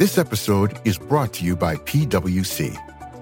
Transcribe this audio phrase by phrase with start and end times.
[0.00, 2.74] This episode is brought to you by PWC.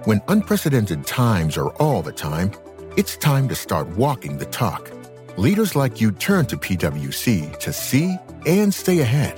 [0.07, 2.53] When unprecedented times are all the time,
[2.97, 4.88] it's time to start walking the talk.
[5.36, 8.16] Leaders like you turn to PWC to see
[8.46, 9.34] and stay ahead.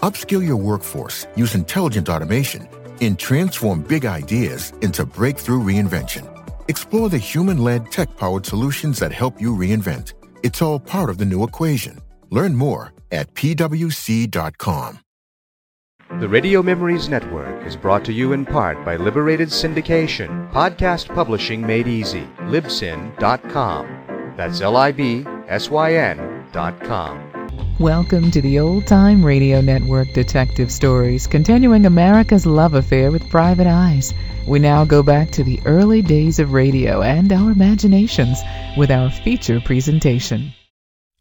[0.00, 2.66] Upskill your workforce, use intelligent automation,
[3.02, 6.24] and transform big ideas into breakthrough reinvention.
[6.68, 10.14] Explore the human led tech powered solutions that help you reinvent.
[10.42, 12.00] It's all part of the new equation.
[12.30, 15.00] Learn more at pwc.com.
[16.20, 21.66] The Radio Memories Network is brought to you in part by Liberated Syndication, podcast publishing
[21.66, 22.28] made easy.
[22.42, 24.34] Libsyn.com.
[24.36, 27.76] That's L I B S Y N.com.
[27.80, 33.66] Welcome to the Old Time Radio Network Detective Stories, continuing America's love affair with private
[33.66, 34.12] eyes.
[34.46, 38.38] We now go back to the early days of radio and our imaginations
[38.76, 40.52] with our feature presentation.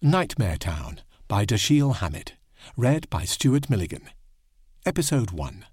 [0.01, 2.33] Nightmare Town by Dashiell Hammett.
[2.75, 4.09] Read by Stuart Milligan.
[4.83, 5.65] Episode 1.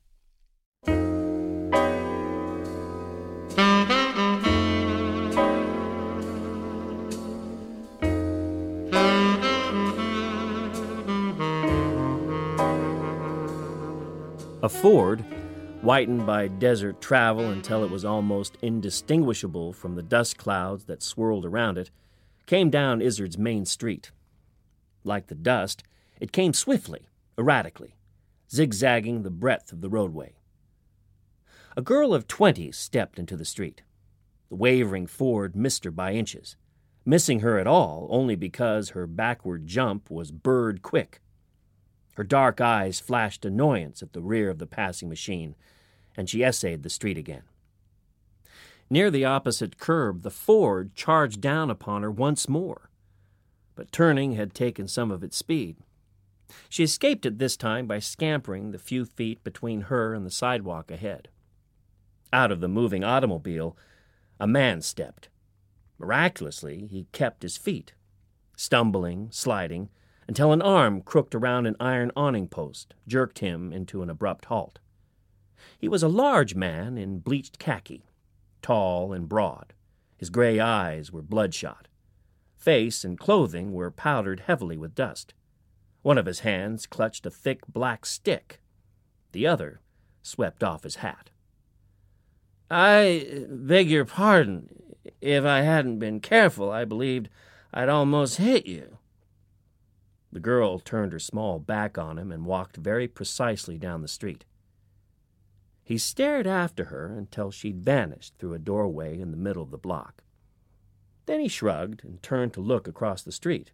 [14.63, 15.21] A Ford,
[15.81, 21.47] whitened by desert travel until it was almost indistinguishable from the dust clouds that swirled
[21.47, 21.91] around it,
[22.45, 24.11] came down Izzard's main street.
[25.03, 25.83] Like the dust,
[26.21, 27.95] it came swiftly, erratically,
[28.51, 30.35] zigzagging the breadth of the roadway.
[31.77, 33.83] A girl of twenty stepped into the street.
[34.49, 36.57] The wavering Ford missed her by inches,
[37.05, 41.21] missing her at all only because her backward jump was bird quick.
[42.17, 45.55] Her dark eyes flashed annoyance at the rear of the passing machine,
[46.17, 47.45] and she essayed the street again.
[48.91, 52.91] Near the opposite curb, the Ford charged down upon her once more,
[53.77, 55.77] but turning had taken some of its speed.
[56.69, 60.91] She escaped it this time by scampering the few feet between her and the sidewalk
[60.91, 61.29] ahead.
[62.33, 63.77] Out of the moving automobile,
[64.41, 65.29] a man stepped.
[65.99, 67.95] Miraculously, he kept his feet,
[68.57, 69.89] stumbling, sliding,
[70.27, 74.79] until an arm crooked around an iron awning post jerked him into an abrupt halt.
[75.79, 78.05] He was a large man in bleached khaki,
[78.63, 79.73] tall and broad.
[80.17, 81.89] His gray eyes were bloodshot.
[82.57, 85.33] Face and clothing were powdered heavily with dust.
[86.09, 88.63] One of his hands clutched a thick black stick.
[89.33, 89.83] The other
[90.23, 91.29] swept off his hat.
[92.71, 94.95] I beg your pardon.
[95.21, 97.29] If I hadn't been careful, I believed
[97.75, 98.97] I'd almost hit you.
[100.33, 104.47] The girl turned her small back on him and walked very precisely down the street.
[105.85, 109.77] He stared after her until she'd vanished through a doorway in the middle of the
[109.77, 110.23] block.
[111.27, 113.73] Then he shrugged and turned to look across the street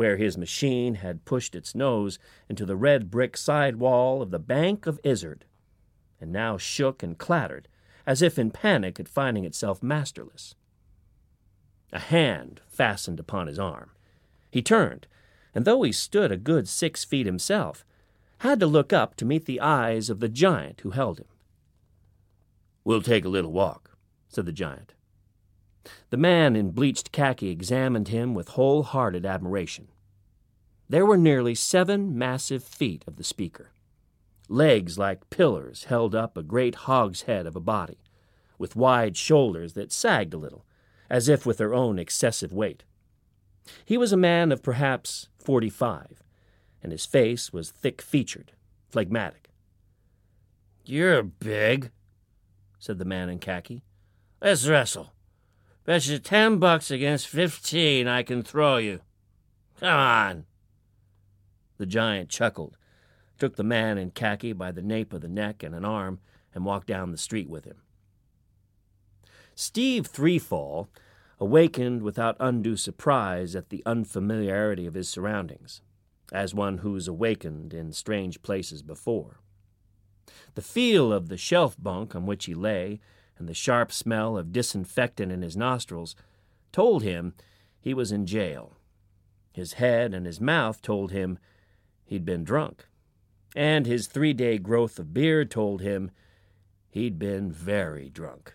[0.00, 2.18] where his machine had pushed its nose
[2.48, 5.44] into the red brick side wall of the Bank of Izzard,
[6.18, 7.68] and now shook and clattered,
[8.06, 10.54] as if in panic at finding itself masterless.
[11.92, 13.90] A hand fastened upon his arm.
[14.50, 15.06] He turned,
[15.54, 17.84] and though he stood a good six feet himself,
[18.38, 21.28] had to look up to meet the eyes of the giant who held him.
[22.84, 23.98] We'll take a little walk,
[24.30, 24.94] said the giant.
[26.10, 29.88] The man in bleached khaki examined him with wholehearted admiration.
[30.88, 33.70] There were nearly seven massive feet of the speaker.
[34.48, 37.98] Legs like pillars held up a great hogshead of a body,
[38.58, 40.64] with wide shoulders that sagged a little,
[41.08, 42.82] as if with their own excessive weight.
[43.84, 46.22] He was a man of perhaps forty five,
[46.82, 48.52] and his face was thick featured,
[48.88, 49.50] phlegmatic.
[50.84, 51.92] You're big,
[52.80, 53.84] said the man in khaki.
[54.42, 55.12] Let's wrestle.
[55.90, 59.00] Bet you ten bucks against fifteen I can throw you.
[59.80, 60.44] Come on.
[61.78, 62.76] The giant chuckled,
[63.40, 66.20] took the man in khaki by the nape of the neck and an arm,
[66.54, 67.78] and walked down the street with him.
[69.56, 70.86] Steve Threefall
[71.40, 75.82] awakened without undue surprise at the unfamiliarity of his surroundings,
[76.32, 79.40] as one who's awakened in strange places before.
[80.54, 83.00] The feel of the shelf bunk on which he lay
[83.40, 86.14] and the sharp smell of disinfectant in his nostrils
[86.72, 87.34] told him
[87.80, 88.76] he was in jail.
[89.50, 91.38] His head and his mouth told him
[92.04, 92.86] he'd been drunk,
[93.56, 96.10] and his three day growth of beard told him
[96.90, 98.54] he'd been very drunk.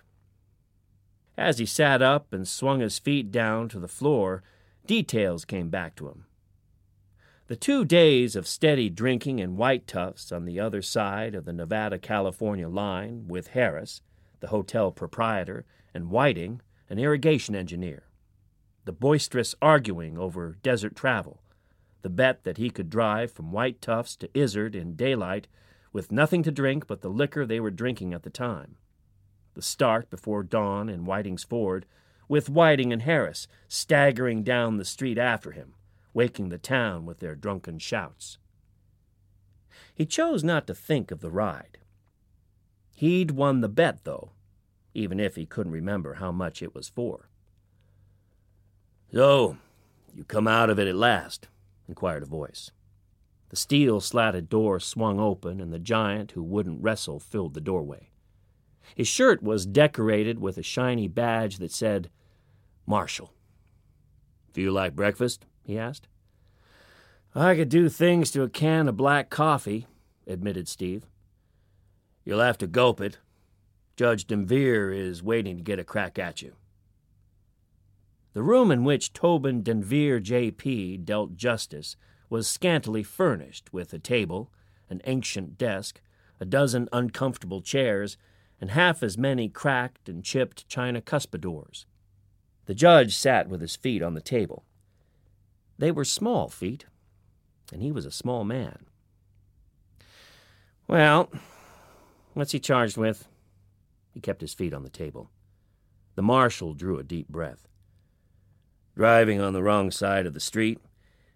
[1.36, 4.44] As he sat up and swung his feet down to the floor,
[4.86, 6.26] details came back to him.
[7.48, 11.54] The two days of steady drinking in White Tufts on the other side of the
[11.54, 14.02] Nevada California line with Harris
[14.40, 18.04] the hotel proprietor, and Whiting, an irrigation engineer.
[18.86, 21.42] The boisterous arguing over desert travel,
[22.02, 25.48] the bet that he could drive from White Tufts to Izzard in daylight
[25.92, 28.76] with nothing to drink but the liquor they were drinking at the time.
[29.56, 31.86] The start before dawn in Whiting's Ford,
[32.28, 35.74] with Whiting and Harris staggering down the street after him,
[36.14, 38.38] waking the town with their drunken shouts.
[39.94, 41.78] He chose not to think of the ride.
[42.96, 44.32] He'd won the bet, though,
[44.94, 47.30] even if he couldn't remember how much it was for.
[49.14, 49.58] So,
[50.16, 51.50] you come out of it at last?
[51.88, 52.72] inquired a voice.
[53.50, 58.10] The steel slatted door swung open, and the giant who wouldn't wrestle filled the doorway.
[58.96, 62.10] His shirt was decorated with a shiny badge that said,
[62.86, 63.34] Marshal.
[64.54, 65.46] Feel like breakfast?
[65.64, 66.08] he asked.
[67.34, 69.88] I could do things to a can of black coffee,
[70.26, 71.06] admitted Steve.
[72.26, 73.20] You'll have to gulp it.
[73.96, 76.56] Judge Denvere is waiting to get a crack at you.
[78.34, 80.98] The room in which Tobin Denvere J.P.
[80.98, 81.96] dealt justice
[82.30, 84.52] was scantily furnished with a table,
[84.90, 86.02] an ancient desk,
[86.40, 88.18] a dozen uncomfortable chairs,
[88.60, 91.86] and half as many cracked and chipped china cuspidors.
[92.66, 94.66] The judge sat with his feet on the table.
[95.78, 96.86] They were small feet,
[97.72, 98.88] and he was a small man.
[100.88, 101.30] Well,
[102.36, 103.28] what's he charged with?
[104.14, 105.32] He kept his feet on the table.
[106.16, 107.68] The marshal drew a deep breath.
[108.96, 110.80] Driving on the wrong side of the street,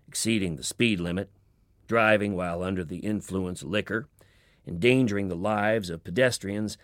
[0.07, 1.29] exceeding the speed limit,
[1.87, 4.07] driving while under the influence of liquor,
[4.67, 6.77] endangering the lives of pedestrians,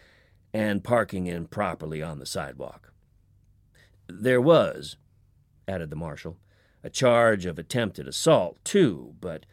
[0.54, 2.92] and parking improperly on the sidewalk.
[4.08, 4.98] There was,
[5.68, 6.38] added the marshal,
[6.84, 9.46] a charge of attempted assault, too, but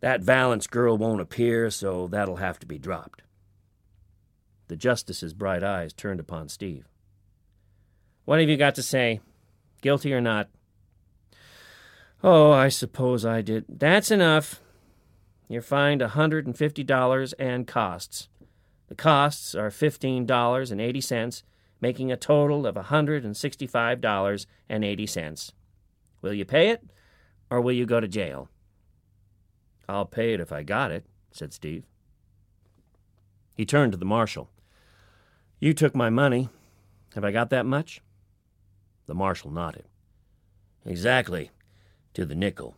[0.00, 3.22] that Valence girl won't appear, so that'll have to be dropped.
[4.68, 6.88] The justice's bright eyes turned upon Steve.
[8.24, 9.20] What have you got to say?
[9.80, 10.48] Guilty or not?
[12.22, 13.64] Oh, I suppose I did.
[13.68, 14.60] That's enough.
[15.48, 18.28] You're fined a $150 and costs.
[18.88, 21.42] The costs are $15.80,
[21.80, 25.52] making a total of $165.80.
[26.22, 26.82] Will you pay it,
[27.50, 28.48] or will you go to jail?
[29.88, 31.84] I'll pay it if I got it, said Steve.
[33.54, 34.50] He turned to the marshal.
[35.58, 36.50] You took my money.
[37.14, 38.02] Have I got that much?
[39.06, 39.84] The marshal nodded.
[40.84, 41.50] Exactly,
[42.14, 42.76] to the nickel.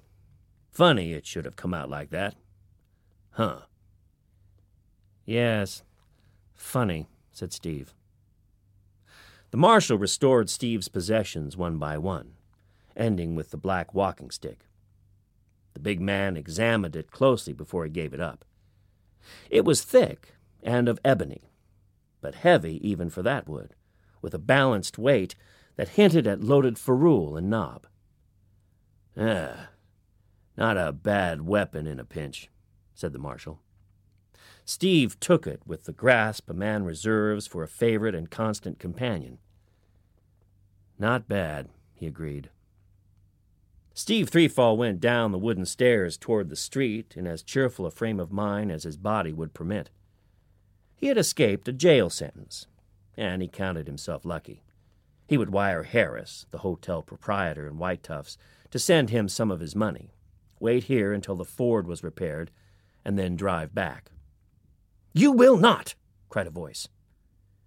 [0.70, 2.36] Funny it should have come out like that.
[3.32, 3.60] Huh.
[5.24, 5.82] Yes,
[6.54, 7.94] funny, said Steve.
[9.50, 12.34] The marshal restored Steve's possessions one by one,
[12.96, 14.66] ending with the black walking stick.
[15.74, 18.44] The big man examined it closely before he gave it up.
[19.50, 21.47] It was thick and of ebony,
[22.20, 23.74] but heavy even for that wood,
[24.20, 25.34] with a balanced weight
[25.76, 27.86] that hinted at loaded ferrule and knob.
[29.16, 29.68] Ah,
[30.56, 32.48] not a bad weapon in a pinch,
[32.94, 33.60] said the marshal.
[34.64, 39.38] Steve took it with the grasp a man reserves for a favorite and constant companion.
[40.98, 42.50] Not bad, he agreed.
[43.94, 48.20] Steve Threefall went down the wooden stairs toward the street in as cheerful a frame
[48.20, 49.90] of mind as his body would permit.
[50.98, 52.66] He had escaped a jail sentence,
[53.16, 54.64] and he counted himself lucky.
[55.28, 58.36] He would wire Harris, the hotel proprietor in White Tufts,
[58.72, 60.10] to send him some of his money,
[60.58, 62.50] wait here until the Ford was repaired,
[63.04, 64.10] and then drive back.
[65.12, 65.94] You will not!
[66.28, 66.88] cried a voice.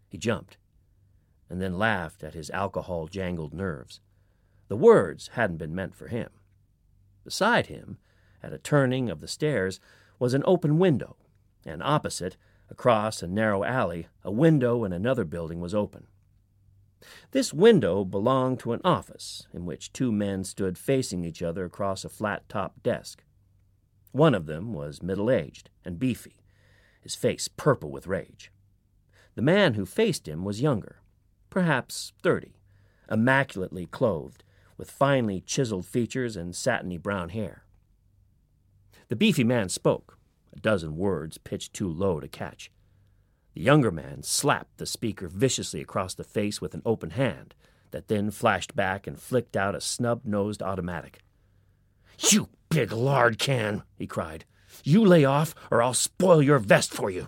[0.10, 0.58] He jumped,
[1.50, 4.02] and then laughed at his alcohol jangled nerves.
[4.68, 6.30] The words hadn't been meant for him.
[7.24, 7.98] Beside him,
[8.44, 9.80] at a turning of the stairs,
[10.20, 11.16] was an open window,
[11.66, 12.36] and opposite,
[12.82, 16.08] across a narrow alley, a window in another building was open.
[17.30, 22.04] This window belonged to an office in which two men stood facing each other across
[22.04, 23.24] a flat topped desk.
[24.14, 26.38] One of them was middle aged and beefy,
[27.00, 28.52] his face purple with rage.
[29.36, 31.02] The man who faced him was younger,
[31.52, 32.56] perhaps thirty,
[33.12, 34.44] immaculately clothed,
[34.76, 37.64] with finely chiseled features and satiny brown hair.
[39.10, 40.18] The beefy man spoke,
[40.54, 42.72] a dozen words pitched too low to catch.
[43.54, 47.54] The younger man slapped the speaker viciously across the face with an open hand
[47.92, 51.20] that then flashed back and flicked out a snub nosed automatic.
[52.30, 54.46] You big lard can, he cried.
[54.84, 57.28] You lay off, or I'll spoil your vest for you.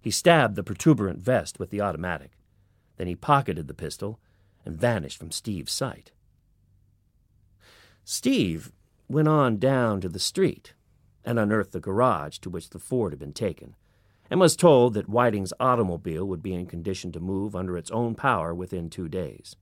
[0.00, 2.32] He stabbed the protuberant vest with the automatic.
[2.96, 4.20] Then he pocketed the pistol
[4.64, 6.12] and vanished from Steve's sight.
[8.04, 8.72] Steve
[9.08, 10.74] went on down to the street
[11.24, 13.74] and unearthed the garage to which the Ford had been taken,
[14.30, 18.14] and was told that Whiting's automobile would be in condition to move under its own
[18.14, 19.56] power within two days.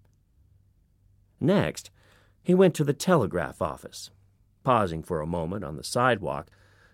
[1.40, 1.90] Next,
[2.43, 4.11] he went to the telegraph office,
[4.62, 6.50] pausing for a moment on the sidewalk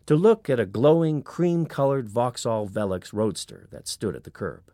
[0.06, 4.70] to look at a glowing cream colored Vauxhall Velox roadster that stood at the curb.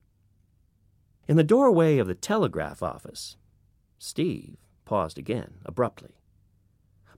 [1.26, 3.36] In the doorway of the telegraph office,
[3.98, 6.16] Steve paused again, abruptly.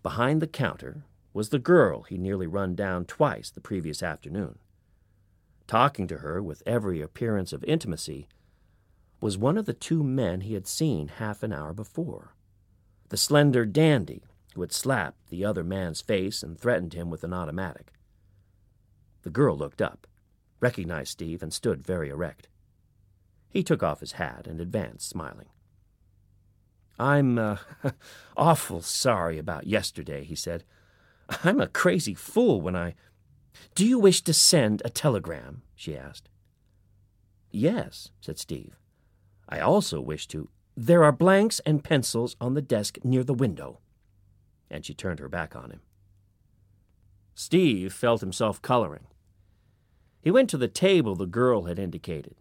[0.03, 1.05] Behind the counter
[1.35, 4.59] was the girl he nearly run down twice the previous afternoon.
[5.67, 8.29] Talking to her with every appearance of intimacy
[9.21, 12.35] was one of the two men he had seen half an hour before.
[13.09, 14.23] The slender dandy
[14.55, 17.93] who had slapped the other man's face and threatened him with an automatic.
[19.23, 20.07] The girl looked up,
[20.61, 22.49] recognized Steve, and stood very erect.
[23.51, 25.49] He took off his hat and advanced, smiling.
[26.99, 27.57] I'm uh,
[28.37, 30.65] awful sorry about yesterday, he said.
[31.45, 32.95] I'm a crazy fool when I.
[33.75, 35.63] Do you wish to send a telegram?
[35.75, 36.29] she asked.
[37.51, 38.77] Yes, said Steve.
[39.49, 40.49] I also wish to.
[40.77, 43.79] There are blanks and pencils on the desk near the window.
[44.71, 45.81] And she turned her back on him.
[47.35, 49.07] Steve felt himself coloring.
[50.21, 52.37] He went to the table the girl had indicated,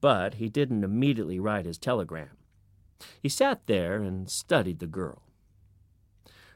[0.00, 2.36] but he didn't immediately write his telegram.
[3.20, 5.22] He sat there and studied the girl.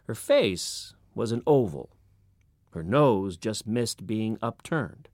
[0.06, 1.90] Her face was an oval.
[2.70, 5.08] Her nose just missed being upturned.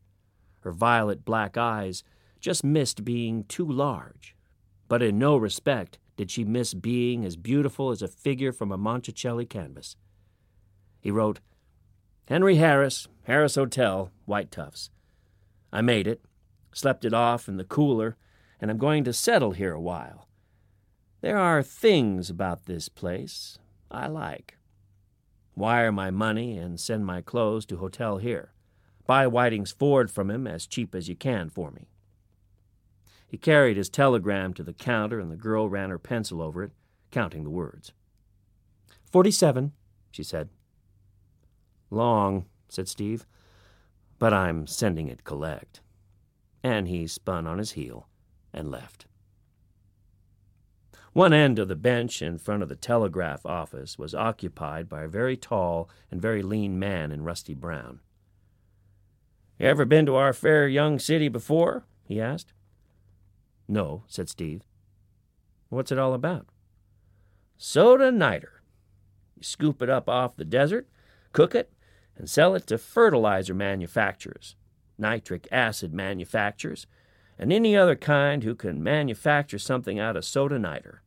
[0.61, 2.05] Her violet black eyes
[2.41, 4.37] just missed being too large.
[4.87, 8.77] But in no respect did she miss being as beautiful as a figure from a
[8.77, 9.97] Monticelli canvas.
[11.01, 11.41] He wrote,
[12.29, 14.91] Henry Harris, Harris Hotel, White Tufts.
[15.73, 16.21] I made it,
[16.75, 18.19] slept it off in the cooler,
[18.61, 20.29] and I'm going to settle here a while.
[21.23, 23.59] There are things about this place
[23.91, 24.59] I like.
[25.57, 28.53] Wire my money and send my clothes to hotel here.
[29.07, 31.89] Buy Whiting's Ford from him as cheap as you can for me.
[33.27, 36.73] He carried his telegram to the counter, and the girl ran her pencil over it,
[37.11, 37.93] counting the words.
[39.11, 39.73] Forty-seven,
[40.11, 40.49] she said.
[41.91, 43.27] Long, said Steve,
[44.19, 45.81] but I'm sending it collect.
[46.63, 48.09] And he spun on his heel
[48.53, 49.07] and left.
[51.15, 55.09] One end of the bench in front of the telegraph office was occupied by a
[55.09, 58.01] very tall and very lean man in rusty brown.
[59.57, 61.87] You ever been to our fair young city before?
[62.03, 62.53] he asked.
[63.69, 64.63] No, said Steve.
[65.69, 66.49] What's it all about?
[67.57, 68.63] Soda niter.
[69.37, 70.89] You scoop it up off the desert,
[71.31, 71.73] cook it,
[72.17, 74.57] and sell it to fertilizer manufacturers,
[74.99, 76.89] nitric acid manufacturers,
[77.39, 81.03] and any other kind who can manufacture something out of soda niter.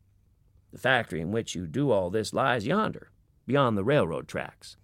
[0.72, 3.10] The factory in which you do all this lies yonder,
[3.46, 4.76] beyond the railroad tracks.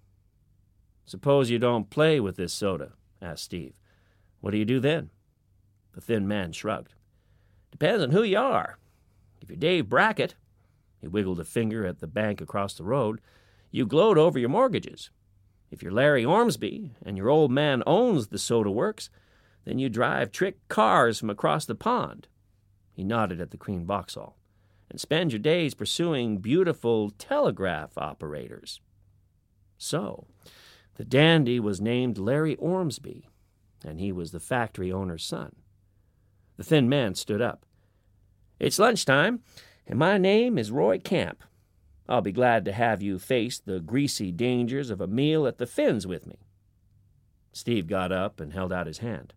[1.04, 3.74] Suppose you don't play with this soda, asked Steve.
[4.40, 5.10] What do you do then?
[5.92, 6.94] The thin man shrugged.
[7.70, 8.78] Depends on who you are.
[9.42, 10.34] If you're Dave Brackett,
[11.00, 13.20] he wiggled a finger at the bank across the road,
[13.70, 15.10] you gloat over your mortgages.
[15.70, 19.10] If you're Larry Ormsby and your old man owns the soda works,
[19.64, 22.28] then you drive trick cars from across the pond.
[22.92, 24.36] He nodded at the Queen Vauxhall
[24.90, 28.80] and spend your days pursuing beautiful telegraph operators.
[29.78, 30.26] So,
[30.96, 33.28] the dandy was named Larry Ormsby,
[33.84, 35.56] and he was the factory owner's son.
[36.56, 37.66] The thin man stood up.
[38.60, 39.40] It's lunchtime,
[39.86, 41.42] and my name is Roy Camp.
[42.08, 45.66] I'll be glad to have you face the greasy dangers of a meal at the
[45.66, 46.36] Finns with me.
[47.52, 49.32] Steve got up and held out his hand.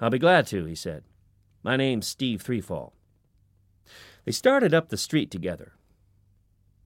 [0.00, 1.04] I'll be glad to, he said.
[1.62, 2.92] My name's Steve Threefall.
[4.24, 5.74] They started up the street together.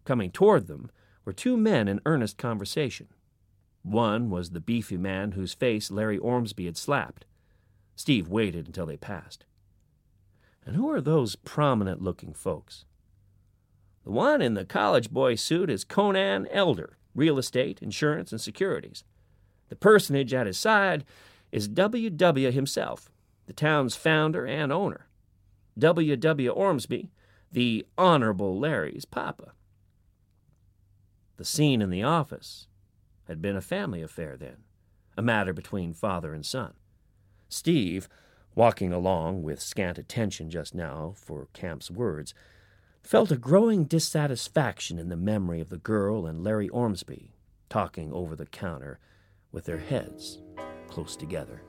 [0.05, 0.91] Coming toward them
[1.25, 3.09] were two men in earnest conversation.
[3.83, 7.27] One was the beefy man whose face Larry Ormsby had slapped.
[7.95, 9.45] Steve waited until they passed.
[10.65, 12.85] And who are those prominent looking folks?
[14.05, 19.05] The one in the college boy suit is Conan Elder, real estate, insurance, and securities.
[19.69, 21.05] The personage at his side
[21.53, 22.11] is W.
[22.11, 22.51] W.
[22.51, 23.11] himself,
[23.47, 25.07] the town's founder and owner.
[25.79, 26.17] W.
[26.17, 26.51] W.
[26.51, 27.11] Ormsby
[27.51, 29.53] the Honorable Larry's papa.
[31.37, 32.67] The scene in the office
[33.27, 34.59] had been a family affair then,
[35.17, 36.75] a matter between father and son.
[37.49, 38.09] Steve,
[38.55, 42.35] walking along with scant attention just now for Camp's words,
[43.03, 47.33] felt a growing dissatisfaction in the memory of the girl and Larry Ormsby
[47.71, 48.99] talking over the counter
[49.53, 50.41] with their heads
[50.89, 51.63] close together.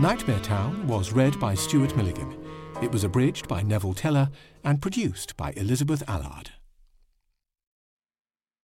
[0.00, 2.34] Nightmare Town was read by Stuart Milligan.
[2.80, 4.30] It was abridged by Neville Teller
[4.64, 6.52] and produced by Elizabeth Allard.